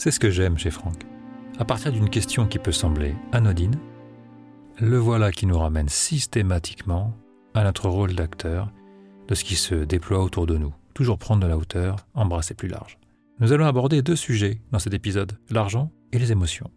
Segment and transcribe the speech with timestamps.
[0.00, 1.02] C'est ce que j'aime chez Franck.
[1.58, 3.78] À partir d'une question qui peut sembler anodine,
[4.78, 7.14] le voilà qui nous ramène systématiquement
[7.52, 8.72] à notre rôle d'acteur
[9.28, 10.72] de ce qui se déploie autour de nous.
[10.94, 12.98] Toujours prendre de la hauteur, embrasser plus large.
[13.40, 16.70] Nous allons aborder deux sujets dans cet épisode, l'argent et les émotions.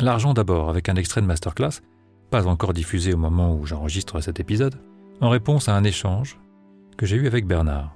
[0.00, 1.80] L'argent d'abord, avec un extrait de masterclass,
[2.32, 4.74] pas encore diffusé au moment où j'enregistre cet épisode,
[5.20, 6.40] en réponse à un échange
[6.96, 7.94] que j'ai eu avec Bernard.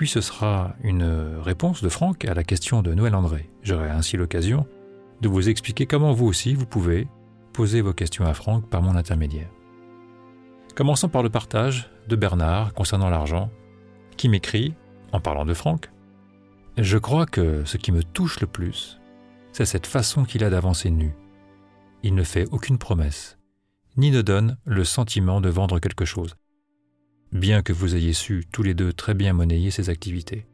[0.00, 3.50] Puis ce sera une réponse de Franck à la question de Noël André.
[3.62, 4.66] J'aurai ainsi l'occasion
[5.20, 7.06] de vous expliquer comment vous aussi vous pouvez
[7.52, 9.50] poser vos questions à Franck par mon intermédiaire.
[10.74, 13.50] Commençons par le partage de Bernard concernant l'argent,
[14.16, 14.72] qui m'écrit,
[15.12, 15.90] en parlant de Franck,
[16.78, 19.02] Je crois que ce qui me touche le plus,
[19.52, 21.14] c'est cette façon qu'il a d'avancer nu.
[22.02, 23.36] Il ne fait aucune promesse,
[23.98, 26.36] ni ne donne le sentiment de vendre quelque chose,
[27.32, 30.46] bien que vous ayez su tous les deux très bien monnayer ses activités.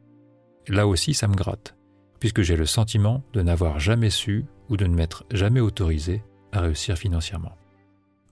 [0.67, 1.75] Là aussi, ça me gratte,
[2.19, 6.61] puisque j'ai le sentiment de n'avoir jamais su ou de ne m'être jamais autorisé à
[6.61, 7.57] réussir financièrement.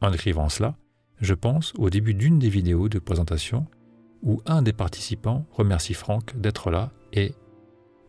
[0.02, 0.76] En écrivant cela,
[1.22, 3.66] je pense au début d'une des vidéos de présentation
[4.22, 7.34] où un des participants remercie Franck d'être là et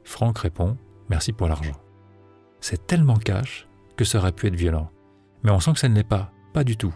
[0.02, 0.76] Franck répond
[1.08, 1.80] Merci pour l'argent.
[2.60, 4.90] C'est tellement cash que ça aurait pu être violent.
[5.42, 6.94] Mais on sent que ça ne l'est pas, pas du tout.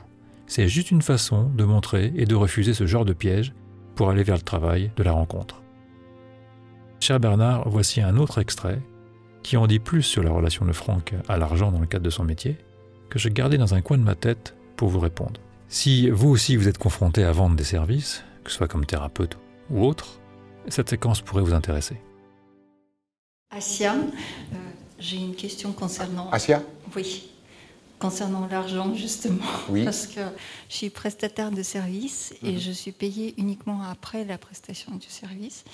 [0.51, 3.55] C'est juste une façon de montrer et de refuser ce genre de piège
[3.95, 5.63] pour aller vers le travail de la rencontre.
[6.99, 8.81] Cher Bernard, voici un autre extrait
[9.45, 12.11] qui en dit plus sur la relation de Franck à l'argent dans le cadre de
[12.11, 12.57] son métier,
[13.11, 15.41] que je gardais dans un coin de ma tête pour vous répondre.
[15.69, 19.39] Si vous aussi vous êtes confronté à vendre des services, que ce soit comme thérapeute
[19.71, 20.19] ou autre,
[20.67, 21.95] cette séquence pourrait vous intéresser.
[23.51, 24.57] Asia, euh,
[24.99, 26.29] j'ai une question concernant.
[26.33, 26.61] Asia?
[26.97, 27.31] Oui
[28.01, 29.85] concernant l'argent justement, oui.
[29.85, 30.21] parce que
[30.69, 32.59] je suis prestataire de service et mhm.
[32.59, 35.65] je suis payée uniquement après la prestation du service,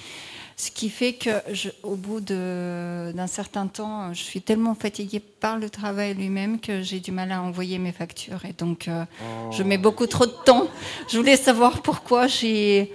[0.56, 5.58] ce qui fait que je, au bout d'un certain temps, je suis tellement fatiguée par
[5.58, 9.04] le travail lui-même que j'ai du mal à envoyer mes factures et donc euh,
[9.52, 10.68] je mets beaucoup trop de temps.
[11.08, 12.92] Je voulais savoir pourquoi j'ai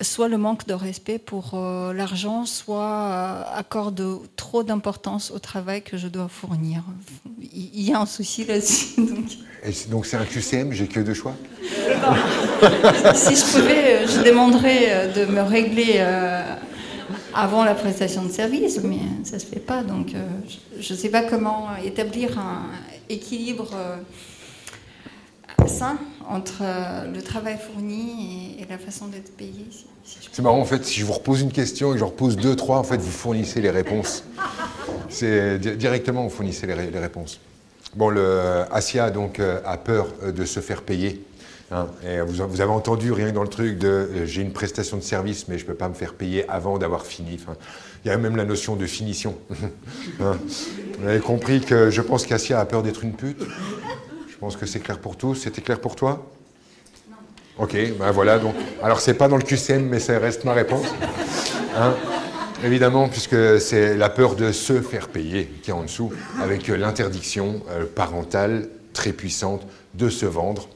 [0.00, 5.82] soit le manque de respect pour euh, l'argent, soit euh, accorde trop d'importance au travail
[5.82, 6.82] que je dois fournir.
[7.52, 9.00] Il y a un souci là-dessus.
[9.90, 11.34] Donc c'est un QCM, j'ai que deux choix?
[13.14, 16.04] Si je pouvais, euh, je demanderais de me régler
[17.34, 19.82] avant la prestation de service, mais ça ne se fait pas.
[19.82, 20.08] Donc
[20.80, 22.62] je ne sais pas comment établir un
[23.08, 23.70] équilibre
[25.66, 25.96] sain
[26.28, 26.62] entre
[27.12, 29.66] le travail fourni et, la façon d'être payé.
[30.04, 32.56] c'est marrant, en fait, si je vous repose une question et que je repose deux,
[32.56, 34.24] trois, en fait, vous fournissez les réponses.
[35.12, 37.38] C'est directement, vous fournissez les, réponses.
[37.94, 41.22] Bon, le Asia donc euh, a peur euh, de se faire payer.
[41.70, 44.96] Hein, et vous, avez entendu rien que dans le truc de euh, j'ai une prestation
[44.96, 47.38] de service, mais je ne peux pas me faire payer avant d'avoir fini.
[48.04, 49.36] il y a même la notion de finition.
[50.20, 50.38] Hein.
[50.98, 53.42] vous avez compris que je pense qu'Asia a peur d'être une pute?
[54.42, 55.36] Pense que c'est clair pour tous?
[55.36, 56.26] C'était clair pour toi?
[57.08, 57.16] Non.
[57.62, 58.40] Ok, ben voilà.
[58.40, 60.88] Donc, alors, c'est pas dans le QCM, mais ça reste ma réponse.
[61.76, 61.94] Hein
[62.64, 66.10] Évidemment, puisque c'est la peur de se faire payer qui est en dessous,
[66.40, 69.64] avec l'interdiction euh, parentale très puissante
[69.94, 70.68] de se vendre,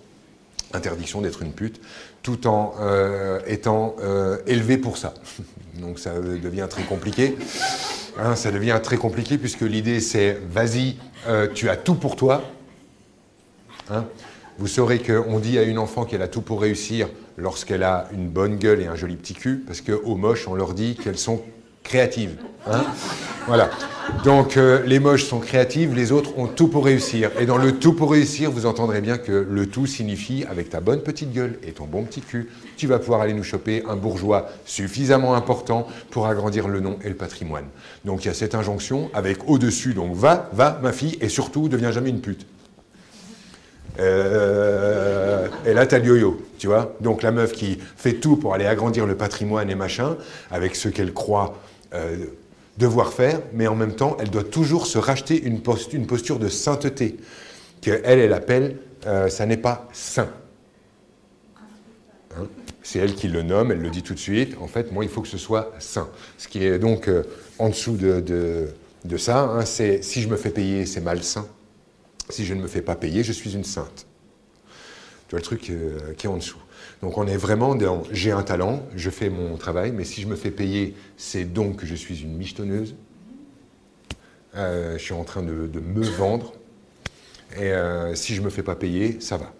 [0.72, 1.80] interdiction d'être une pute,
[2.22, 5.12] tout en euh, étant euh, élevé pour ça.
[5.80, 7.36] Donc ça devient très compliqué.
[8.16, 10.98] Hein, ça devient très compliqué puisque l'idée c'est vas-y,
[11.54, 12.44] tu as tout pour toi,
[13.90, 14.04] Hein.
[14.58, 18.28] vous saurez qu'on dit à une enfant qu'elle a tout pour réussir lorsqu'elle a une
[18.28, 21.42] bonne gueule et un joli petit cul, parce qu'aux moches, on leur dit qu'elles sont
[21.86, 22.36] créatives.
[22.66, 22.84] Hein.
[23.46, 23.70] voilà.
[24.24, 27.30] Donc euh, les moches sont créatives, les autres ont tout pour réussir.
[27.38, 30.80] Et dans le tout pour réussir, vous entendrez bien que le tout signifie, avec ta
[30.80, 33.94] bonne petite gueule et ton bon petit cul, tu vas pouvoir aller nous choper un
[33.94, 37.66] bourgeois suffisamment important pour agrandir le nom et le patrimoine.
[38.04, 41.68] Donc il y a cette injonction avec au-dessus, donc va, va ma fille, et surtout,
[41.68, 42.46] deviens jamais une pute.
[43.98, 46.96] Euh, et là, t'as le yo-yo, tu vois.
[47.00, 50.16] Donc la meuf qui fait tout pour aller agrandir le patrimoine et machin,
[50.50, 51.58] avec ce qu'elle croit
[51.94, 52.16] euh,
[52.78, 57.16] devoir faire, mais en même temps, elle doit toujours se racheter une, posture de sainteté,
[57.80, 60.28] qu'elle, elle appelle, euh, ça n'est pas saint.
[62.36, 62.46] Hein?
[62.82, 64.56] C'est elle qui le nomme, elle le dit tout de suite.
[64.60, 66.08] En fait, moi, il faut que ce soit saint.
[66.38, 67.10] Ce qui est donc
[67.58, 68.68] en dessous de,
[69.16, 71.46] ça, hein, c'est si je me fais payer, c'est malsain.
[72.28, 74.06] Si je ne me fais pas payer, je suis une sainte.
[75.28, 76.58] Tu vois le truc euh, qui est en dessous.
[77.02, 80.26] Donc on est vraiment dans j'ai un talent, je fais mon travail, mais si je
[80.26, 82.94] me fais payer, c'est donc que je suis une michetonneuse.
[84.54, 86.54] Euh, je suis en train de, me vendre.
[87.56, 89.52] Et euh, si je ne me fais pas payer, ça va.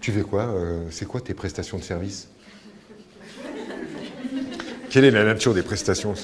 [0.00, 0.54] Tu fais quoi
[0.90, 2.28] C'est quoi tes prestations de service?
[4.90, 6.14] Quelle est la nature des prestations?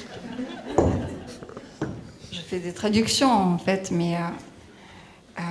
[2.48, 5.42] Fais des traductions en fait, mais euh, euh,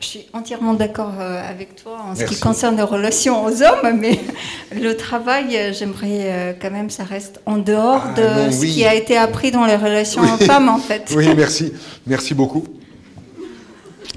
[0.00, 3.98] je suis entièrement d'accord euh, avec toi en ce qui concerne les relations aux hommes,
[3.98, 4.18] mais
[4.74, 8.72] le travail, j'aimerais quand même, ça reste en dehors Ah, de non, ce oui.
[8.72, 10.28] qui a été appris dans les relations Oui.
[10.32, 11.12] hommes-femmes en fait.
[11.16, 11.72] Oui, merci.
[12.06, 12.64] Merci beaucoup.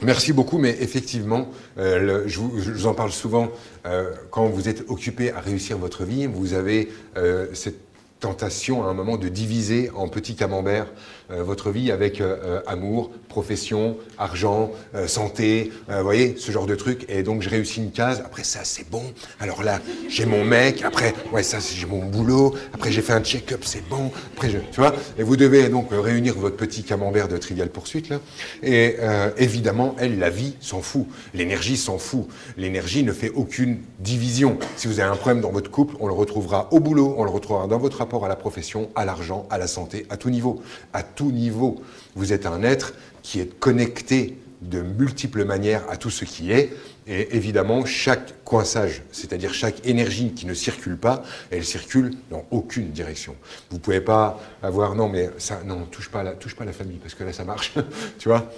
[0.03, 1.47] Merci beaucoup, mais effectivement,
[1.79, 3.47] euh, le- je, vous, je vous en parle souvent,
[3.87, 7.86] euh, quand vous êtes occupé à réussir votre vie, vous avez euh, cette
[8.19, 10.87] tentation à un moment de diviser en petits camemberts
[11.29, 14.71] euh, votre vie avec euh, euh, amour, profession, argent,
[15.05, 17.05] santé, vous voyez, ce genre de trucs.
[17.07, 18.23] Et donc, je réussis une case.
[18.25, 19.03] Après, ça, c'est bon.
[19.39, 19.79] Alors là,
[20.09, 20.83] j'ai mon mec.
[20.83, 22.55] Après, ouais, ça, j'ai mon boulot.
[22.73, 24.11] Après, j'ai fait un check-up, c'est bon.
[24.33, 24.95] Après, tu vois.
[25.19, 28.19] Et vous devez donc réunir votre petit camembert de Trivial Poursuite, là.
[28.63, 28.95] Et
[29.37, 31.05] évidemment, elle, la vie s'en fout.
[31.35, 32.27] L'énergie s'en fout.
[32.57, 34.57] L'énergie ne fait aucune division.
[34.77, 37.29] Si vous avez un problème dans votre couple, on le retrouvera au boulot, on le
[37.29, 40.61] retrouvera dans votre rapport à la profession, à l'argent, à la santé, à tout niveau.
[40.93, 41.81] À tout niveau.
[42.15, 46.73] Vous êtes un être qui est connecté de multiples manières à tout ce qui est.
[47.05, 51.21] Et évidemment, chaque coinçage, c'est-à-dire chaque énergie qui ne circule pas,
[51.51, 53.35] elle circule dans aucune direction.
[53.71, 56.97] Vous pouvez pas avoir, non, mais ça, non, touche pas, la, touche pas la famille,
[56.97, 57.73] parce que là, ça marche.
[58.19, 58.49] tu vois?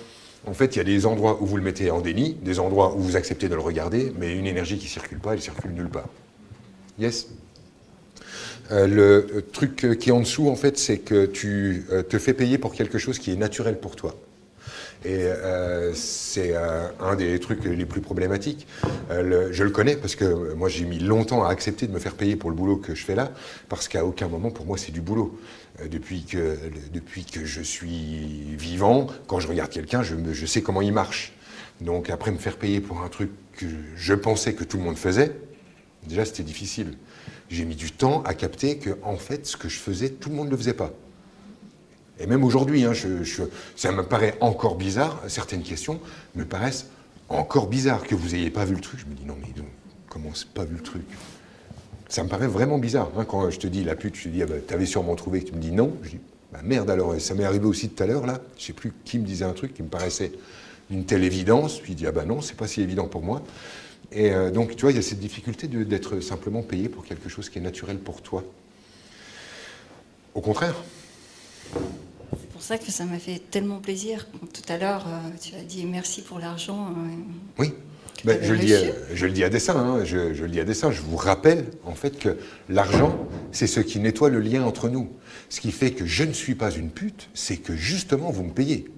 [0.45, 2.95] En fait, il y a des endroits où vous le mettez en déni, des endroits
[2.95, 5.89] où vous acceptez de le regarder, mais une énergie qui circule pas, elle circule nulle
[5.89, 6.07] part.
[6.99, 7.27] Yes?
[8.71, 12.19] Euh, le truc euh, qui est en dessous, en fait, c'est que tu euh, te
[12.19, 14.15] fais payer pour quelque chose qui est naturel pour toi.
[15.05, 15.27] Et
[15.93, 16.55] c'est
[16.99, 18.67] un des trucs les plus problématiques.
[19.09, 22.35] Je le connais parce que moi j'ai mis longtemps à accepter de me faire payer
[22.35, 23.31] pour le boulot que je fais là,
[23.69, 25.39] parce qu'à aucun moment pour moi c'est du boulot.
[25.89, 26.57] Depuis, que,
[26.93, 31.31] depuis que je suis vivant, quand je regarde quelqu'un, je, je sais comment il marche.
[31.79, 34.97] Donc après me faire payer pour un truc que je pensais que tout le monde
[34.97, 35.31] faisait,
[36.09, 36.97] déjà c'était difficile.
[37.49, 40.35] J'ai mis du temps à capter que en fait ce que je faisais, tout le
[40.35, 40.91] monde ne le faisait pas.
[42.19, 43.43] Et même aujourd'hui, hein, je- je-
[43.75, 45.99] ça me paraît encore bizarre, certaines questions
[46.35, 46.87] me paraissent
[47.29, 48.03] encore bizarres.
[48.03, 49.67] Que vous n'ayez pas vu le truc, je me dis non mais non,
[50.09, 51.03] comment c'est pas vu le truc?
[52.07, 53.09] Ça me paraît vraiment bizarre.
[53.17, 55.43] hein, quand je te dis la pute, je te dis ah bah, t'avais sûrement trouvé,
[55.43, 56.19] tu me dis non, je dis
[56.51, 59.17] bah merde alors, ça m'est arrivé aussi tout à l'heure là, je sais plus qui
[59.19, 60.31] me disait un truc qui me paraissait
[60.89, 63.43] d'une telle évidence, puis il dit ah bah non, c'est pas si évident pour moi.
[64.11, 67.29] Et euh, donc tu vois, il y a cette difficulté d'être simplement payé pour quelque
[67.29, 68.43] chose qui est naturel pour toi.
[70.33, 70.75] Au contraire.
[71.73, 74.27] C'est pour ça que ça m'a fait tellement plaisir.
[74.31, 76.87] quand Tout à l'heure, euh, tu as dit merci pour l'argent.
[76.89, 77.11] euh,
[77.57, 77.73] Oui.
[78.17, 78.91] Que Ben, t'avais je, le dis, à- reçu.
[79.13, 80.91] je le dis à dessein, hein, je, je le dis à dessein.
[80.91, 82.37] Je vous rappelle en fait que
[82.67, 83.17] l'argent,
[83.53, 85.09] c'est ce qui nettoie le lien entre nous.
[85.49, 88.51] Ce qui fait que je ne suis pas une pute, c'est que justement vous me
[88.51, 88.89] payez.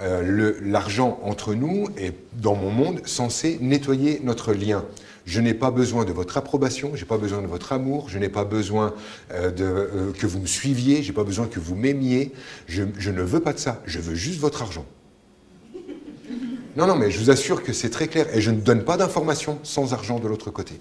[0.00, 4.84] Euh, L'argent entre nous est, dans mon monde, censé nettoyer notre lien.
[5.24, 8.28] Je n'ai pas besoin de votre approbation, j'ai pas besoin de votre amour, je n'ai
[8.28, 8.94] pas besoin
[9.32, 12.32] euh, euh, que vous me suiviez, j'ai pas besoin que vous m'aimiez.
[12.66, 14.84] Je, ne veux pas de ça, je veux juste votre argent.
[16.74, 18.26] Non, non, mais je vous assure que c'est très clair.
[18.34, 20.80] Et je ne donne pas d'informations sans argent de l'autre côté.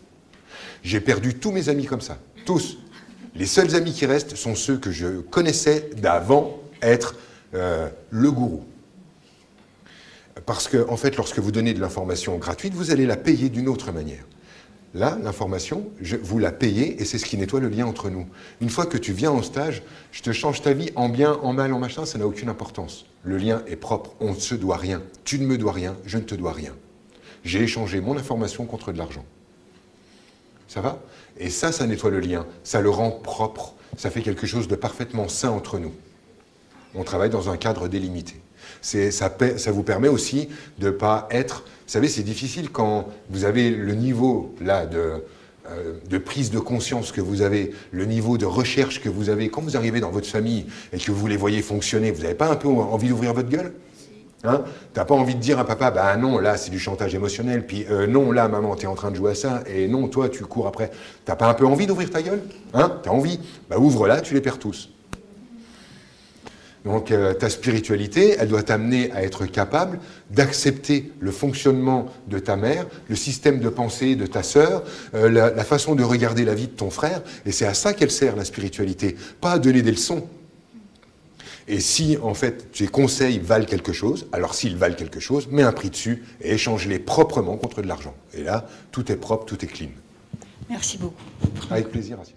[0.83, 2.17] J'ai perdu tous mes amis comme ça.
[2.45, 2.77] Tous.
[3.35, 7.15] Les seuls amis qui restent sont ceux que je connaissais d'avant être
[7.53, 8.63] le gourou.
[10.45, 13.67] Parce que, en fait, lorsque vous donnez de l'information gratuite, vous allez la payer d'une
[13.67, 14.25] autre manière.
[14.93, 15.89] Là, l'information,
[16.21, 18.27] vous la payez et c'est ce qui nettoie le lien entre nous.
[18.59, 21.53] Une fois que tu viens en stage, je te change ta vie en bien, en
[21.53, 23.05] mal, en machin, ça n'a aucune importance.
[23.23, 25.01] Le lien est propre, on ne se doit rien.
[25.23, 26.73] Tu ne me dois rien, je ne te dois rien.
[27.45, 29.23] J'ai échangé mon information contre de l'argent.
[30.67, 31.01] Ça va?
[31.37, 34.75] Et ça, ça nettoie le lien, ça le rend propre, ça fait quelque chose de
[34.75, 35.93] parfaitement sain entre nous.
[36.95, 38.35] On travaille dans un cadre délimité.
[38.81, 39.31] Ça,
[39.67, 41.63] vous permet aussi de ne pas être...
[41.63, 45.23] Vous savez, c'est difficile quand vous avez le niveau là de,
[45.69, 49.49] euh, de prise de conscience que vous avez, le niveau de recherche que vous avez.
[49.49, 52.49] Quand vous arrivez dans votre famille et que vous les voyez fonctionner, vous n'avez pas
[52.49, 53.73] un peu envie d'ouvrir votre gueule?
[54.43, 54.63] Hein?
[54.93, 57.85] T'as pas envie de dire à papa, bah non, là c'est du chantage émotionnel, puis
[57.91, 60.43] euh, non, là maman, t'es en train de jouer à ça, et non, toi tu
[60.45, 60.89] cours après.
[61.25, 62.41] T'as pas un peu envie d'ouvrir ta gueule?
[62.73, 62.99] Hein?
[63.03, 63.39] T'as envie?
[63.69, 64.89] Bah ouvre là, tu les perds tous.
[66.85, 69.99] Donc euh, ta spiritualité, elle doit t'amener à être capable
[70.31, 74.83] d'accepter le fonctionnement de ta mère, le système de pensée de ta sœur,
[75.13, 77.93] euh, la, la façon de regarder la vie de ton frère, et c'est à ça
[77.93, 80.27] qu'elle sert la spiritualité, pas à donner des leçons.
[81.67, 85.61] Et si, en fait, tes conseils valent quelque chose, alors s'ils valent quelque chose, mets
[85.61, 88.15] un prix dessus et échange-les proprement contre de l'argent.
[88.33, 89.89] Et là, tout est propre, tout est clean.
[90.69, 91.23] Merci beaucoup.
[91.69, 92.33] Avec plaisir, Asia.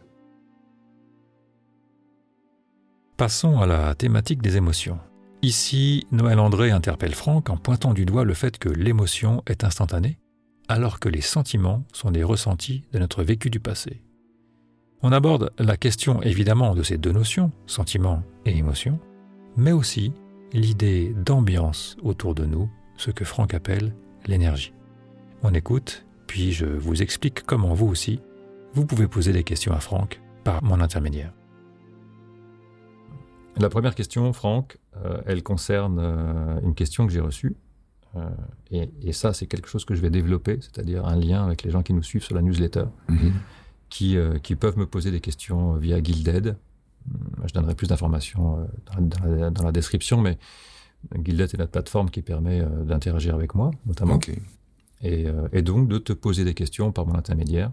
[3.16, 4.99] Passons à la thématique des émotions.
[5.40, 10.18] Ici, Noël André interpelle Franck en pointant du doigt le fait que l'émotion est instantanée
[10.66, 14.02] alors que les sentiments sont des ressentis de notre vécu du passé.
[15.02, 18.99] On aborde la question évidemment de ces deux notions, sentiment et émotion,
[19.56, 20.12] mais aussi
[20.52, 23.94] l'idée d'ambiance autour de nous, ce que Franck appelle
[24.26, 24.75] l'énergie.
[25.44, 28.21] On écoute, puis je vous explique comment vous aussi,
[28.73, 31.33] vous pouvez poser des questions à Franck par mon intermédiaire.
[33.56, 37.56] La première question, Franck, euh, elle concerne euh, une question que j'ai reçue.
[38.16, 38.28] Euh,
[39.02, 41.82] et, ça, c'est quelque chose que je vais développer, c'est-à-dire un lien avec les gens
[41.82, 43.32] qui nous suivent sur la newsletter, mhm.
[43.88, 46.56] qui, qui, peuvent me poser des questions via Guilded.
[47.44, 50.38] Je donnerai plus d'informations dans, la description, mais
[51.12, 54.20] Guilded est notre plateforme qui permet d'interagir avec moi, notamment.
[55.02, 57.73] Et, et, donc de te poser des questions par mon intermédiaire,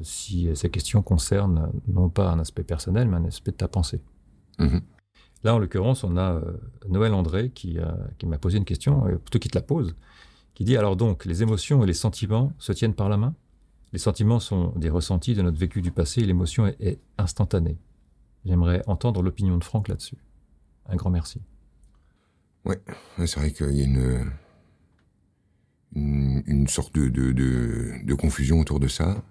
[0.00, 4.00] si ces questions concernent non pas un aspect personnel, mais un aspect de ta pensée.
[4.58, 4.80] Mhm.
[5.44, 6.56] Là, en l'occurrence, on a euh,
[6.88, 7.78] Noël André qui,
[8.24, 9.94] m'a posé une question, euh, plutôt qui te la pose,
[10.54, 13.34] qui dit alors donc, les émotions et les sentiments se tiennent par la main?
[13.92, 17.78] Les sentiments sont des ressentis de notre vécu du passé et l'émotion est, instantanée.
[18.44, 20.16] J'aimerais entendre l'opinion de Franck là-dessus.
[20.88, 21.40] Un grand merci.
[22.64, 22.74] Oui,
[23.18, 24.32] c'est vrai qu'il y a une,
[25.94, 29.22] une, sorte de, de, confusion autour de ça.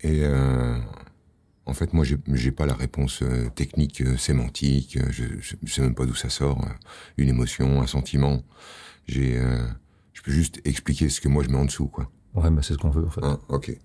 [0.00, 0.78] Et euh,
[1.66, 4.96] en fait, moi, j'ai pas la réponse euh, technique, euh, sémantique.
[4.96, 6.66] Euh, je, je, sais même pas d'où ça sort.
[7.16, 8.42] une émotion, un sentiment.
[9.06, 9.40] J'ai,
[10.12, 12.10] je peux juste expliquer ce que moi je mets en dessous, quoi.
[12.34, 13.20] Ouais, mais c'est ce qu'on veut, en fait.
[13.24, 13.76] Ah, ok.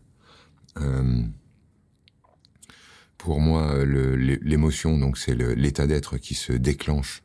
[3.17, 7.23] pour moi, l'émotion, donc, c'est l'état d'être qui se déclenche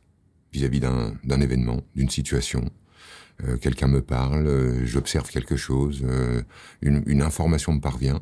[0.51, 2.71] vis-à-vis d'un événement, d'une situation.
[3.61, 6.03] Quelqu'un me parle, j'observe quelque chose,
[6.81, 8.21] une, une information me parvient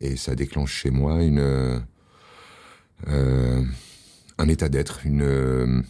[0.00, 1.82] et ça déclenche chez moi une
[3.08, 3.64] euh,
[4.38, 5.82] un état d'être, une euh,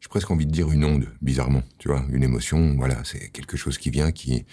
[0.00, 3.56] j'ai presque envie de dire une onde, bizarrement, tu vois, une émotion, voilà, c'est quelque
[3.56, 4.44] chose qui vient, qui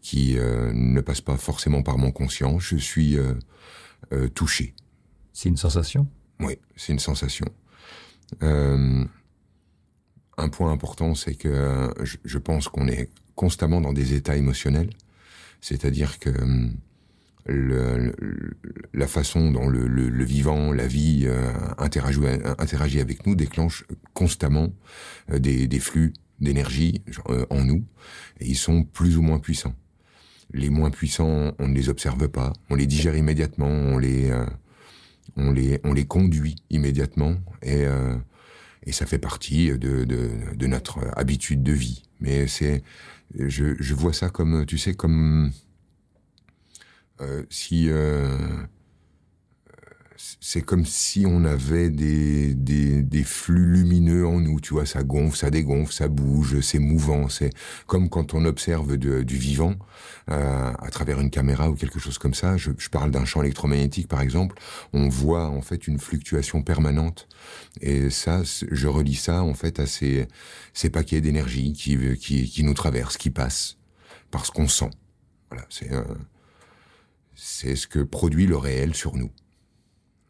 [0.00, 2.58] qui euh, ne passe pas forcément par mon conscient.
[2.58, 3.16] Je suis
[4.34, 4.74] touché.
[5.32, 6.06] C'est une sensation?
[6.40, 7.46] Oui, c'est une sensation.
[8.40, 9.08] un
[10.50, 14.90] point important, c'est que je, je pense qu'on est constamment dans des états émotionnels,
[15.60, 16.30] c'est-à-dire que
[17.48, 18.14] le,
[18.92, 22.20] la façon dont le, le, vivant, la vie euh, interagit,
[22.58, 24.72] interagit, avec nous déclenche constamment
[25.30, 27.84] euh, des, des, flux d'énergie euh, en nous,
[28.40, 29.74] et ils sont plus ou moins puissants.
[30.52, 34.30] Les moins puissants, on ne les observe pas, on les digère immédiatement, on les,
[35.36, 37.84] on les, on les conduit immédiatement, et,
[38.84, 42.02] et ça fait partie de, de, de notre habitude de vie.
[42.20, 42.82] Mais c'est,
[43.38, 45.52] je, je vois ça comme, tu sais, comme
[47.20, 48.38] euh, euh,
[50.40, 55.02] c'est comme si on avait des, des, des, flux lumineux en nous, tu vois, ça
[55.02, 57.50] gonfle, ça dégonfle, ça bouge, c'est mouvant, c'est
[57.86, 59.74] comme quand on observe du vivant
[60.30, 62.56] euh, à travers une caméra ou quelque chose comme ça.
[62.56, 64.56] Je, je parle d'un champ électromagnétique par exemple,
[64.92, 67.28] on voit en fait une fluctuation permanente
[67.80, 70.26] et ça, je relis ça en fait à ces,
[70.72, 73.76] ces paquets d'énergie qui, qui, qui nous traversent, qui passent
[74.30, 74.90] parce qu'on sent.
[75.50, 75.90] Voilà, c'est
[77.40, 79.30] c'est ce que produit le réel sur nous.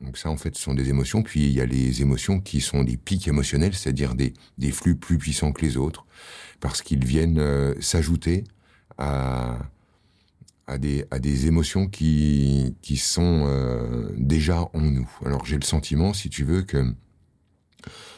[0.03, 1.23] Donc ça, en fait, ce sont des émotions.
[1.23, 4.95] Puis il y a les émotions qui sont des pics émotionnels, c'est-à-dire des, des flux
[4.95, 6.07] plus puissants que les autres,
[6.61, 8.45] parce qu'ils viennent euh, s'ajouter
[8.99, 9.59] à,
[10.67, 15.11] à, des, à des émotions qui, qui sont euh, déjà en nous.
[15.25, 16.95] Alors j'ai le sentiment, si tu veux, que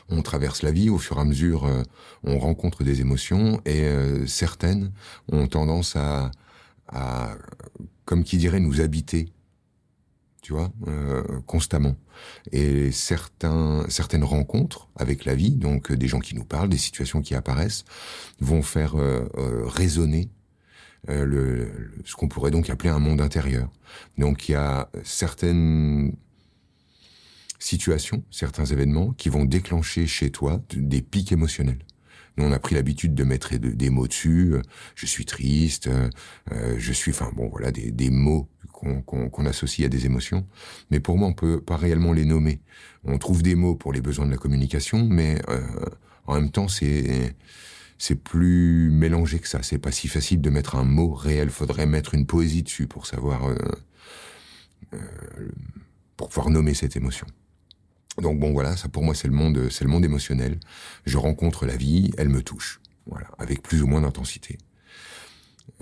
[0.09, 1.85] on traverse la vie, au fur et à mesure, euh,
[2.25, 3.85] on rencontre des émotions, et
[4.27, 4.91] certaines
[5.31, 6.33] ont tendance à,
[6.91, 7.37] à
[8.11, 9.33] comme qui dirait, nous habiter,
[10.43, 11.95] tu vois, euh, constamment.
[12.51, 16.77] Et certains, certaines rencontres avec la vie, donc euh, des gens qui nous parlent, des
[16.77, 17.85] situations qui apparaissent,
[18.41, 19.29] vont faire euh,
[19.65, 20.29] résonner
[21.07, 23.71] le, ce qu'on pourrait donc appeler un monde intérieur.
[24.19, 26.17] Donc il y a certaines
[27.61, 31.85] situations, certains événements qui vont déclencher chez toi des pics émotionnels.
[32.37, 34.55] Nous, on a pris l'habitude de mettre des mots dessus.
[34.55, 34.63] Euh,
[34.95, 36.09] je suis triste, euh,
[36.53, 40.47] euh, je suis, enfin bon, voilà, des, mots qu'on associe à des émotions.
[40.91, 42.61] Mais pour moi, on peut pas réellement les nommer.
[43.05, 45.41] On trouve des mots pour les besoins de la communication, mais
[46.27, 47.37] en même temps, c'est
[47.99, 49.63] c'est plus mélangé que ça.
[49.63, 51.51] C'est pas si facile de mettre un mot réel.
[51.51, 53.55] Faudrait mettre une poésie dessus pour savoir,
[56.17, 57.27] pour pouvoir nommer cette émotion.
[58.21, 60.59] Donc bon voilà, ça pour moi c'est le monde, c'est le monde émotionnel.
[61.05, 64.59] Je rencontre la vie, elle me touche, voilà, avec plus ou moins d'intensité.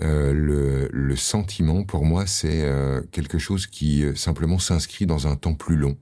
[0.01, 5.27] Euh, le, le, sentiment pour moi c'est euh, quelque chose qui euh, simplement s'inscrit dans
[5.27, 5.97] un temps plus long,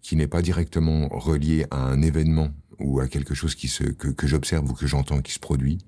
[0.00, 4.08] qui n'est pas directement relié à un événement ou à quelque chose qui se que,
[4.08, 5.78] que j'observe ou que j'entends qui se produit,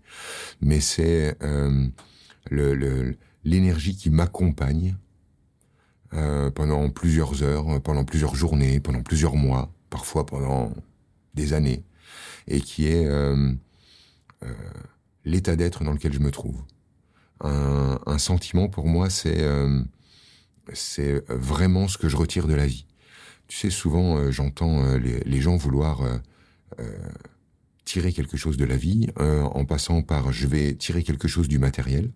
[0.61, 1.87] mais c'est euh,
[3.45, 4.97] l'énergie qui m'accompagne
[6.15, 10.73] euh, pendant plusieurs heures, pendant plusieurs journées, pendant plusieurs mois, parfois pendant
[11.35, 11.85] des années,
[12.49, 13.53] et qui est euh,
[14.43, 14.55] euh,
[15.25, 16.63] l'état d'être dans lequel je me trouve.
[17.41, 19.81] Un, un sentiment pour moi, c'est euh,
[20.75, 22.87] c'est vraiment ce que je retire de la vie.
[23.49, 26.03] Tu sais, souvent euh, j'entends euh, les, les, gens vouloir
[27.85, 31.59] tirer quelque chose de la vie en passant par je vais tirer quelque chose du
[31.59, 32.11] matériel.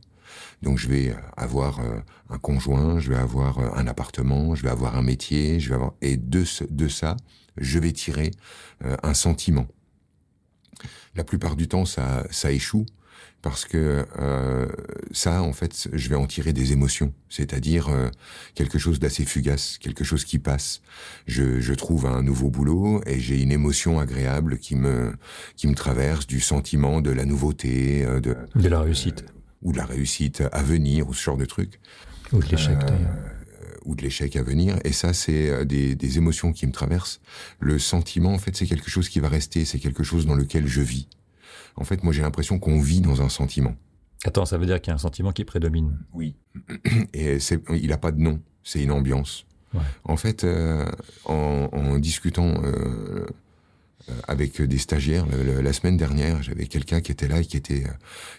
[0.63, 1.81] Donc je vais avoir
[2.31, 5.93] un conjoint, je vais avoir un appartement, je vais avoir un métier, je vais avoir
[6.03, 7.17] et de ce, de ça,
[7.57, 8.31] je vais tirer
[9.03, 9.67] un sentiment.
[11.15, 12.87] La plupart du temps, ça, ça échoue
[13.43, 14.67] parce que euh,
[15.13, 18.09] ça, en fait, je vais en tirer des émotions, c'est-à-dire euh,
[18.55, 20.81] quelque chose d'assez fugace, quelque chose qui passe.
[21.27, 25.15] Je, je trouve un nouveau boulot et j'ai une émotion agréable qui me
[25.55, 29.36] qui me traverse, du sentiment de la nouveauté, euh, de de la réussite euh,
[29.67, 31.81] ou de la réussite à venir ou ce genre de truc.
[32.33, 33.17] Ou de l'échec d'ailleurs
[33.85, 34.81] ou de l'échec à venir.
[34.83, 37.21] Et ça, c'est des, des, émotions qui me traversent.
[37.61, 40.67] Le sentiment, en fait, c'est quelque chose qui va rester, c'est quelque chose dans lequel
[40.67, 41.07] je vis.
[41.77, 43.77] En fait, moi, j'ai l'impression qu'on vit dans un sentiment.
[44.25, 45.99] Attends, ça veut dire qu'il y a un sentiment qui prédomine.
[46.13, 46.35] Oui.
[47.13, 49.47] Et c'est, il n'a pas de nom, c'est une ambiance.
[49.75, 49.81] Ouais.
[50.05, 50.87] En fait, euh,
[51.27, 53.27] en, en, discutant euh,
[54.29, 57.85] avec des stagiaires la semaine dernière, j'avais quelqu'un qui était là et qui était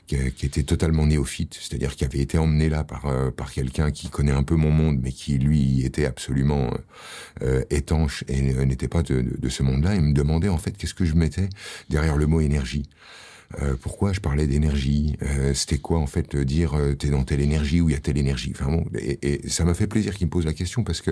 [0.08, 3.92] qui, qui était totalement néophyte, c'est-à-dire qui avait été emmené là par euh, par quelqu'un
[3.92, 6.72] qui connaît un peu mon monde, mais qui lui était absolument
[7.42, 9.96] euh, étanche et n'était pas de, de, ce monde-là.
[9.96, 11.50] Il me demandait en fait qu'est-ce que je mettais
[11.90, 12.84] derrière le mot énergie.
[13.62, 15.16] Euh, pourquoi je parlais d'énergie?
[15.22, 18.00] Euh, C'était quoi en fait dire euh, t'es dans telle énergie ou il y a
[18.00, 18.52] telle énergie?
[18.54, 21.12] Enfin bon, et, et ça m'a fait plaisir qu'il me pose la question parce que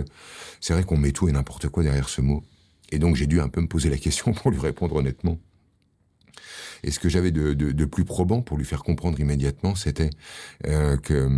[0.60, 2.44] c'est vrai qu'on met tout et n'importe quoi derrière ce mot.
[2.92, 5.40] Et donc j'ai dû un peu me poser la question pour lui répondre honnêtement.
[6.84, 10.12] Et ce que j'avais de, de, de, plus probant pour lui faire comprendre immédiatement, c'était
[10.68, 11.30] euh, que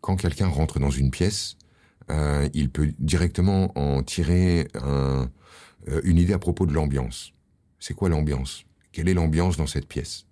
[0.00, 1.56] quand quelqu'un rentre dans une pièce,
[2.10, 5.30] euh, il peut directement en tirer un,
[5.88, 7.32] euh, une idée à propos de l'ambiance.
[7.78, 8.64] C'est quoi l'ambiance?
[8.90, 10.26] Quelle est l'ambiance dans cette pièce?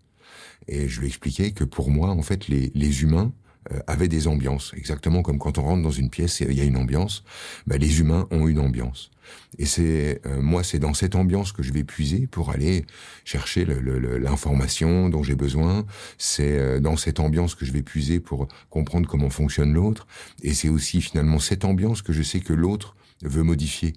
[0.66, 3.33] Et je lui expliquais que pour moi, en fait, les, les humains
[3.72, 6.64] euh, avaient des ambiances, exactement comme quand on rentre dans une pièce il y a
[6.64, 7.24] une ambiance.
[7.66, 9.11] Ben, les humains ont une ambiance.
[9.59, 12.85] Et c'est euh, moi, c'est dans cette ambiance que je vais puiser pour aller
[13.24, 15.87] chercher l'information dont j'ai besoin.
[16.18, 20.06] C'est euh, dans cette ambiance que je vais puiser pour comprendre comment fonctionne l'autre.
[20.42, 23.94] Et c'est aussi finalement cette ambiance que je sais que l'autre veut modifier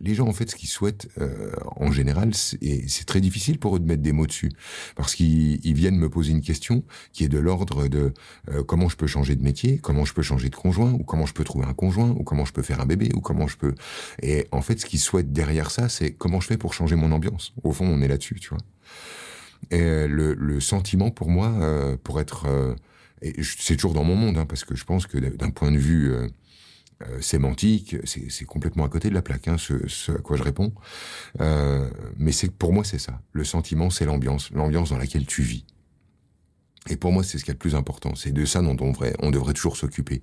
[0.00, 3.80] les gens, en fait, ce qu'ils souhaitent, euh, en général, c'est très difficile pour eux
[3.80, 4.52] de mettre des mots dessus,
[4.94, 8.12] parce qu'ils viennent me poser une question qui est de l'ordre de
[8.50, 11.26] euh, comment je peux changer de métier, comment je peux changer de conjoint, ou comment
[11.26, 13.56] je peux trouver un conjoint, ou comment je peux faire un bébé, ou comment je
[13.56, 13.74] peux...
[14.22, 17.12] Et en fait, ce qu'ils souhaitent derrière ça, c'est comment je fais pour changer mon
[17.12, 17.52] ambiance.
[17.62, 18.58] Au fond, on est là-dessus, tu vois.
[19.70, 22.46] Et le, le, sentiment, pour moi, euh, pour être...
[22.46, 22.74] Euh,
[23.42, 26.12] c'est toujours dans mon monde, hein, parce que je pense que d'un point de vue...
[27.02, 30.36] Euh, euh, sémantique, c'est complètement à côté de la plaque, hein, ce, ce, à quoi
[30.36, 30.72] je réponds.
[31.40, 33.20] Euh, mais c'est pour moi c'est ça.
[33.32, 35.64] Le sentiment, c'est l'ambiance, l'ambiance dans laquelle tu vis.
[36.88, 38.14] Et pour moi, c'est ce qui est le plus important.
[38.14, 40.20] C'est de ça dont on devrait, on devrait toujours s'occuper,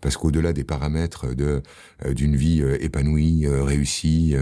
[0.00, 1.62] parce qu'au-delà des paramètres de
[2.06, 4.34] euh, d'une vie euh, épanouie, euh, réussie,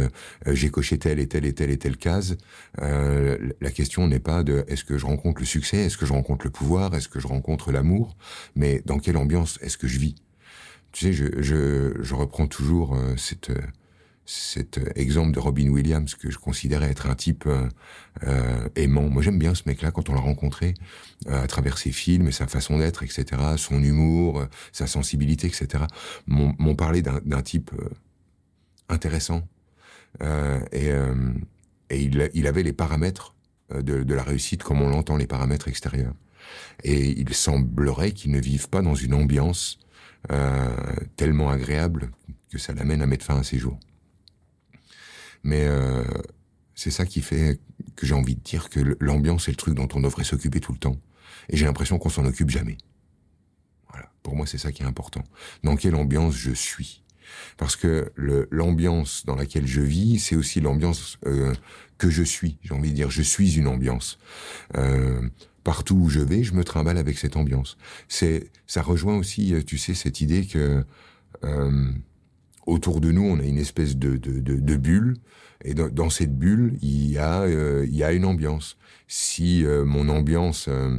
[0.46, 2.36] j'ai coché telle et telle et telle et telle case.
[2.78, 6.46] la question n'est pas de est-ce que je rencontre le succès, est-ce que je rencontre
[6.46, 8.16] le pouvoir, est-ce que je rencontre l'amour,
[8.54, 10.14] mais dans quelle ambiance est-ce que je vis?
[10.92, 13.50] Tu sais, je, je, je reprends toujours euh, cette,
[14.28, 17.66] cet exemple de Robin Williams que je considérais être un type euh,
[18.24, 19.08] euh, aimant.
[19.08, 20.74] Moi, j'aime bien ce mec-là quand on l'a rencontré
[21.28, 23.24] euh, à travers ses films et sa façon d'être, etc.,
[23.56, 25.84] son humour, sa sensibilité, etc.
[26.26, 27.70] M'ont parlé d'un type
[28.90, 29.48] intéressant
[30.20, 30.88] et,
[31.90, 33.34] et il, il avait les paramètres
[33.70, 36.14] de, de la réussite comme on l'entend les paramètres extérieurs.
[36.84, 39.78] Et il semblerait qu'il ne vive pas dans une ambiance
[40.30, 40.68] euh,
[41.16, 42.10] tellement agréable
[42.50, 43.78] que ça l'amène à mettre fin à ses jours.
[45.42, 46.04] Mais euh,
[46.74, 47.60] c'est ça qui fait
[47.96, 50.72] que j'ai envie de dire que l'ambiance est le truc dont on devrait s'occuper tout
[50.72, 50.96] le temps.
[51.48, 52.76] Et j'ai l'impression qu'on s'en occupe jamais.
[53.90, 54.10] Voilà.
[54.22, 55.24] Pour moi, c'est ça qui est important.
[55.64, 57.02] Dans quelle ambiance je suis
[57.56, 58.12] Parce que
[58.50, 61.54] l'ambiance dans laquelle je vis, c'est aussi l'ambiance euh,
[61.96, 62.58] que je suis.
[62.62, 64.18] J'ai envie de dire, je suis une ambiance.
[64.76, 65.28] Euh,
[65.68, 67.76] partout où je vais, je me trimballe avec cette ambiance.
[68.08, 70.82] C'est, ça rejoint aussi, euh, tu sais, cette idée que
[71.44, 71.92] euh,
[72.64, 75.18] autour de nous, on a une espèce de, de, de, de bulle,
[75.62, 78.78] et dans, cette bulle, il y a, euh, il y a une ambiance.
[79.08, 80.98] Si euh, mon ambiance euh,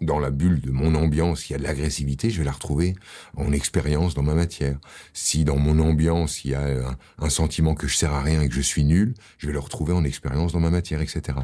[0.00, 2.94] dans la bulle de mon ambiance, il y a de l'agressivité, je vais la retrouver
[3.36, 4.78] en expérience dans ma matière.
[5.12, 8.40] Si dans mon ambiance, il y a un, un, sentiment que je sers à rien
[8.40, 11.38] et que je suis nul, je vais le retrouver en expérience dans ma matière, etc.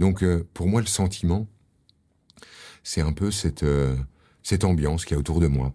[0.00, 1.46] Donc, euh, pour moi, le sentiment,
[2.84, 3.96] c'est un peu cette, euh,
[4.44, 5.74] cette ambiance qui est autour de moi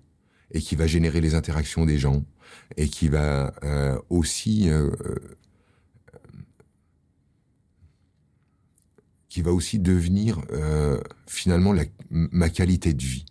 [0.52, 2.24] et qui va générer les interactions des gens
[2.78, 4.90] et qui va euh, aussi euh,
[9.28, 10.42] qui va aussi devenir
[11.28, 11.76] finalement
[12.10, 13.26] ma qualité de vie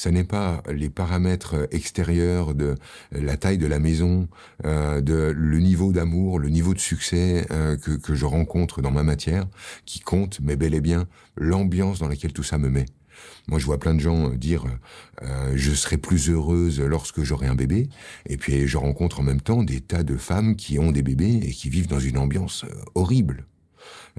[0.00, 2.74] ce n'est pas les paramètres extérieurs de
[3.12, 4.28] la taille de la maison,
[4.64, 8.90] euh, de le niveau d'amour, le niveau de succès euh, que, que je rencontre dans
[8.90, 9.46] ma matière
[9.84, 11.06] qui compte, mais bel et bien
[11.36, 12.86] l'ambiance dans laquelle tout ça me met.
[13.48, 14.64] Moi, je vois plein de gens dire
[15.22, 17.88] euh, je serai plus heureuse lorsque j'aurai un bébé,
[18.26, 21.40] et puis je rencontre en même temps des tas de femmes qui ont des bébés
[21.42, 23.46] et qui vivent dans une ambiance horrible.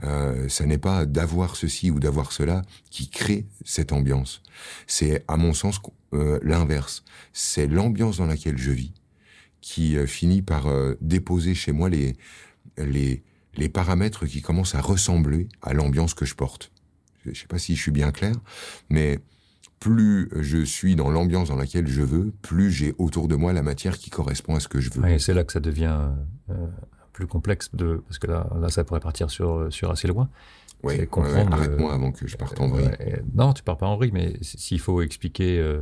[0.03, 4.41] Euh, ça n'est pas d'avoir ceci ou d'avoir cela qui crée cette ambiance.
[4.87, 5.79] C'est, à mon sens,
[6.13, 7.03] euh, l'inverse.
[7.33, 8.93] C'est l'ambiance dans laquelle je vis
[9.61, 10.67] qui euh, finit par
[11.01, 12.15] déposer chez moi les,
[12.77, 13.21] les,
[13.55, 16.70] les paramètres qui commencent à ressembler à l'ambiance que je porte.
[17.23, 18.35] Je ne sais pas si je suis bien clair,
[18.89, 19.19] mais
[19.79, 23.63] plus je suis dans l'ambiance dans laquelle je veux, plus j'ai autour de moi la
[23.63, 25.07] matière qui correspond à ce que je veux.
[25.07, 26.09] et c'est là que ça devient
[27.13, 30.29] plus complexe de parce que là, là ça pourrait partir sur, sur assez loin.
[30.83, 31.07] Oui,
[31.51, 32.89] arrête-moi avant que je parte en vrille.
[33.35, 35.81] non, tu pars pas en vrille, mais s'il faut expliquer, euh,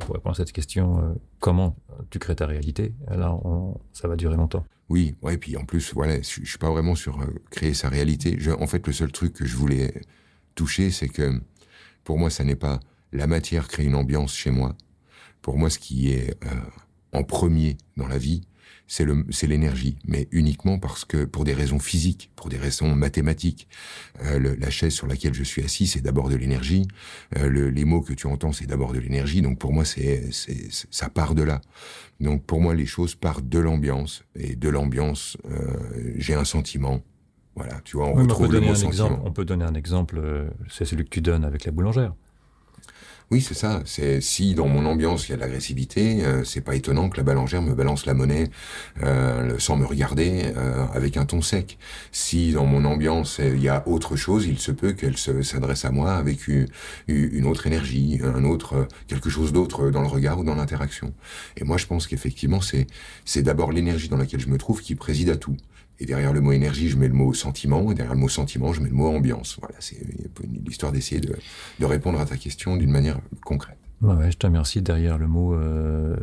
[0.00, 1.76] pour répondre à cette question, euh, comment
[2.10, 3.34] tu crées ta réalité, là,
[3.92, 4.64] ça va durer longtemps.
[4.88, 8.36] Oui, ouais, puis en plus, voilà, je, suis pas vraiment sur euh, créer sa réalité.
[8.38, 10.02] Je, en fait, le seul truc que je voulais
[10.56, 11.40] toucher, c'est que
[12.02, 12.80] pour moi, ça n'est pas
[13.12, 14.76] la matière crée une ambiance chez moi.
[15.40, 16.36] Pour moi, ce qui est
[17.12, 18.42] en premier dans la vie,
[18.88, 23.68] c'est l'énergie, mais uniquement parce que pour des raisons physiques, pour des raisons mathématiques.
[24.22, 26.86] Euh, la chaise sur laquelle je suis assis, c'est d'abord de l'énergie.
[27.36, 29.42] Euh, les mots que tu entends, c'est d'abord de l'énergie.
[29.42, 31.60] Donc pour moi, c'est ça part de là.
[32.20, 37.02] Donc pour moi, les choses partent de l'ambiance et de l'ambiance, euh, j'ai un sentiment.
[37.56, 39.20] Voilà, tu vois, on retrouve le mot sentiment.
[39.24, 40.20] on peut donner un exemple,
[40.68, 42.12] c'est celui que tu donnes avec la boulangère.
[43.32, 43.82] Oui, c'est ça.
[43.86, 47.16] C'est si dans mon ambiance il y a de l'agressivité, euh, c'est pas étonnant que
[47.16, 48.50] la balangère me balance la monnaie
[49.02, 51.76] euh, sans me regarder euh, avec un ton sec.
[52.12, 55.90] Si dans mon ambiance il y a autre chose, il se peut qu'elle s'adresse à
[55.90, 56.68] moi avec une,
[57.08, 61.12] une, autre énergie, un autre quelque chose d'autre dans le regard ou dans l'interaction.
[61.56, 62.86] Et moi, je pense qu'effectivement, c'est
[63.24, 65.56] c'est d'abord l'énergie dans laquelle je me trouve qui préside à tout.
[65.98, 67.90] Et derrière le mot énergie, je mets le mot sentiment.
[67.90, 69.56] Et derrière le mot sentiment, je mets le mot ambiance.
[69.60, 69.98] Voilà, c'est
[70.66, 71.36] l'histoire d'essayer de,
[71.78, 73.78] de, répondre à ta question d'une manière concrète.
[74.02, 74.82] Ouais, je te remercie.
[74.82, 76.16] Derrière le mot euh,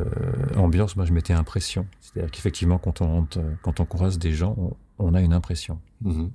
[0.56, 1.86] ambiance, moi, je mettais impression.
[2.00, 5.80] C'est-à-dire qu'effectivement, quand on rentre, quand on croise des gens, on, a une impression.
[6.04, 6.30] Mm-hmm.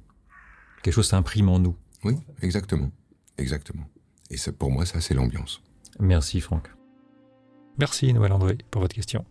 [0.84, 1.75] Quelque chose s'imprime en nous.
[2.04, 2.91] Oui, exactement.
[3.38, 3.88] Exactement.
[4.30, 5.62] Et ça, pour moi, ça, c'est l'ambiance.
[5.99, 6.69] Merci, Franck.
[7.78, 9.25] Merci, Noël André, pour votre question.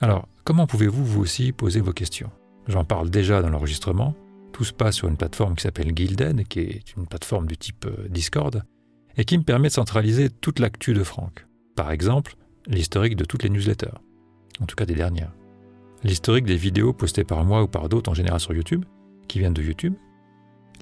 [0.00, 2.30] Alors, comment pouvez-vous, vous aussi, poser vos questions?
[2.68, 4.14] J'en parle déjà dans l'enregistrement.
[4.52, 7.86] Tout se passe sur une plateforme qui s'appelle Gilden, qui est une plateforme du type
[7.86, 8.62] euh, Discord,
[9.16, 11.46] et qui me permet de centraliser toute l'actu de Franck.
[11.76, 13.98] Par exemple, l'historique de toutes les newsletters,
[14.60, 15.32] en tout cas des dernières.
[16.04, 18.84] L'historique des vidéos postées par moi ou par d'autres en général sur YouTube,
[19.26, 19.94] qui viennent de YouTube.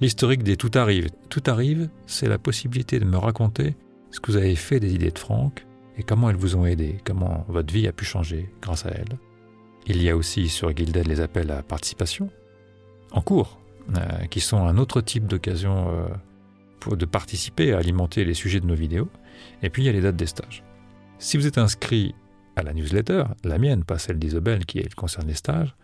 [0.01, 1.09] L'historique des Tout arrive.
[1.29, 3.75] Tout arrive, c'est la possibilité de me raconter
[4.11, 5.65] ce que vous avez fait des idées de Franck
[5.97, 9.17] et comment elles vous ont aidé, comment votre vie a pu changer grâce à elles.
[9.85, 12.29] Il y a aussi sur Gilded les appels à participation
[13.11, 13.59] en cours,
[13.97, 16.07] euh, qui sont un autre type d'occasion
[16.89, 19.09] euh, de participer à alimenter les sujets de nos vidéos.
[19.61, 20.63] Et puis il y a les dates des stages.
[21.19, 22.15] Si vous êtes inscrit
[22.55, 25.75] à la newsletter, la mienne, pas celle d'Isobel qui concerne les stages,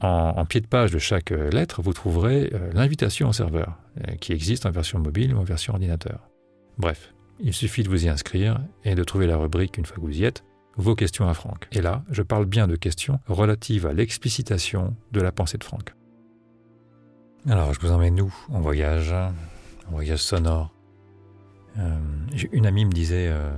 [0.00, 3.78] en, pied de page de chaque euh, lettre, vous trouverez l'invitation au serveur,
[4.20, 6.28] qui existe en version mobile ou en version ordinateur.
[6.76, 10.02] Bref, il suffit de vous y inscrire et de trouver la rubrique une fois que
[10.02, 10.42] vous y êtes
[10.76, 11.68] vos questions à Franck.
[11.72, 15.94] Et là, je parle bien de questions relatives à l'explicitation de la pensée de Franck.
[17.48, 20.72] Alors, je vous emmène nous en voyage, en voyage sonore.
[21.78, 21.98] Euh,
[22.52, 23.50] une amie me disait euh,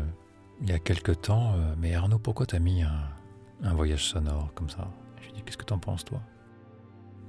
[0.63, 4.71] il y a quelque temps, euh, mais Arnaud, pourquoi t'as mis un, voyage sonore comme
[4.71, 4.89] ça?
[5.21, 6.21] Je lui dis qu'est-ce que t'en penses toi?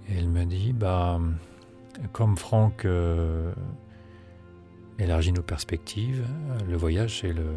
[0.07, 1.19] Et elle me dit bah
[2.11, 2.85] comme Franck
[4.99, 6.23] élargit nos perspectives,
[6.67, 7.55] le voyage c'est le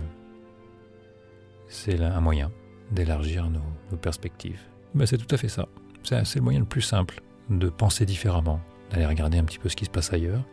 [1.68, 2.50] c'est un moyen
[2.90, 4.60] d'élargir nos, perspectives.
[4.94, 5.66] Ben, c'est tout à fait ça.
[6.02, 9.76] C'est le moyen le plus simple de penser différemment, d'aller regarder un petit peu ce
[9.76, 10.44] qui se passe ailleurs,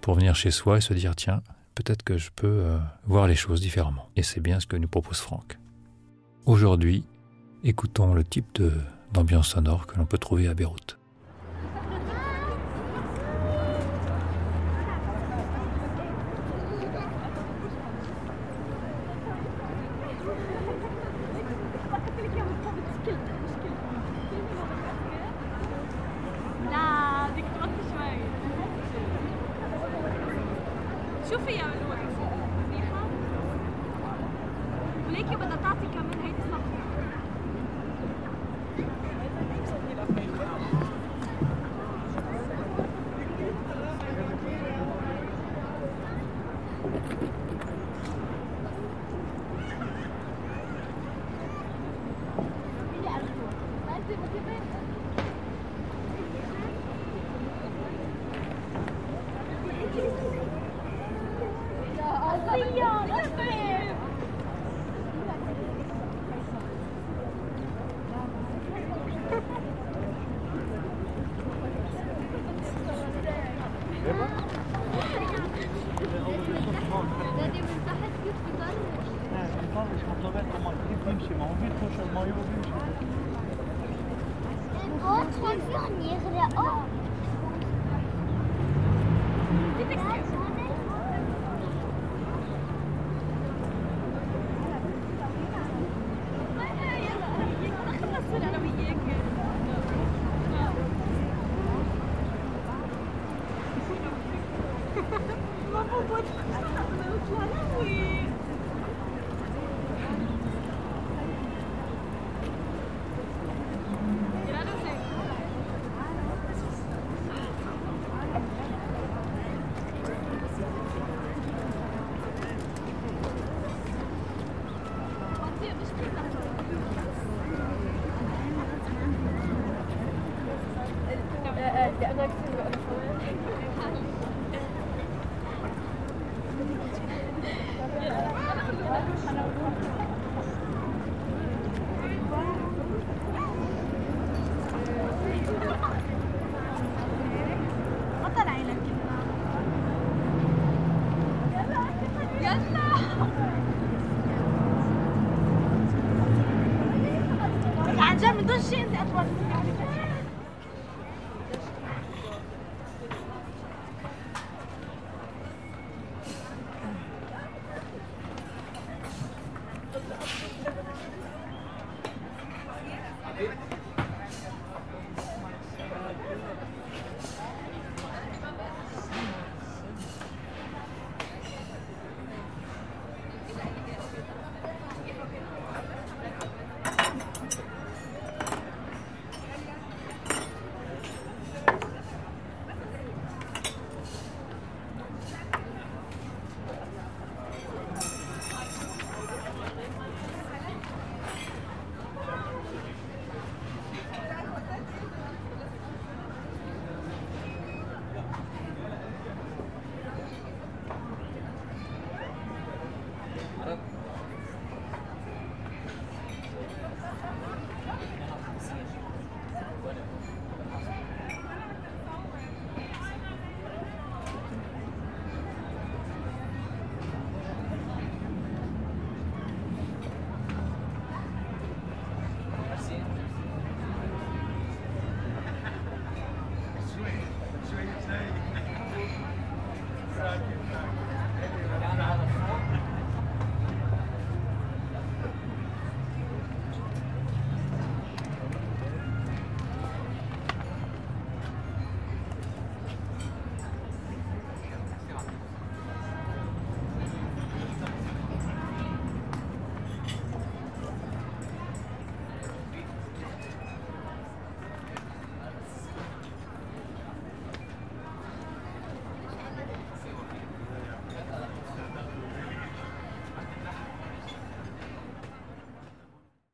[0.00, 1.42] pour venir chez soi et se dire tiens,
[1.74, 4.08] peut-être que je peux euh, voir les choses différemment.
[4.16, 5.58] Et c'est bien ce que nous propose Franck.
[6.44, 7.04] Aujourd'hui,
[7.64, 8.62] écoutons le type
[9.12, 10.98] d'ambiance sonore que l'on peut trouver à Beyrouth.